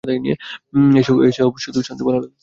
[1.29, 2.35] এসব শুধু শুনতে ভালো লাগে।